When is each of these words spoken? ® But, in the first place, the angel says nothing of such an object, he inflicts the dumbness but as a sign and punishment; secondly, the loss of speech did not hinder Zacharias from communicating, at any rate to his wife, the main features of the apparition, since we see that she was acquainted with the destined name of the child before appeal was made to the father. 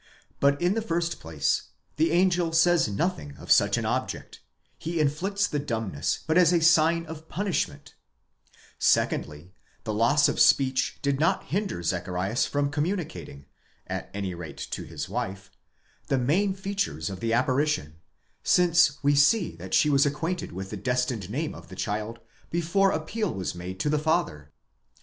® 0.01 0.03
But, 0.39 0.59
in 0.59 0.73
the 0.73 0.81
first 0.81 1.19
place, 1.19 1.65
the 1.97 2.09
angel 2.09 2.53
says 2.53 2.87
nothing 2.87 3.37
of 3.37 3.51
such 3.51 3.77
an 3.77 3.85
object, 3.85 4.41
he 4.79 4.99
inflicts 4.99 5.45
the 5.45 5.59
dumbness 5.59 6.23
but 6.25 6.39
as 6.39 6.51
a 6.51 6.59
sign 6.59 7.05
and 7.05 7.29
punishment; 7.29 7.93
secondly, 8.79 9.53
the 9.83 9.93
loss 9.93 10.27
of 10.27 10.39
speech 10.39 10.97
did 11.03 11.19
not 11.19 11.43
hinder 11.49 11.83
Zacharias 11.83 12.47
from 12.47 12.71
communicating, 12.71 13.45
at 13.85 14.09
any 14.11 14.33
rate 14.33 14.57
to 14.71 14.81
his 14.85 15.07
wife, 15.07 15.51
the 16.07 16.17
main 16.17 16.55
features 16.55 17.11
of 17.11 17.19
the 17.19 17.33
apparition, 17.33 17.97
since 18.41 18.97
we 19.03 19.13
see 19.13 19.55
that 19.57 19.75
she 19.75 19.91
was 19.91 20.07
acquainted 20.07 20.51
with 20.51 20.71
the 20.71 20.77
destined 20.77 21.29
name 21.29 21.53
of 21.53 21.67
the 21.67 21.75
child 21.75 22.19
before 22.49 22.89
appeal 22.91 23.31
was 23.31 23.53
made 23.53 23.79
to 23.81 23.87
the 23.91 23.99
father. 23.99 24.51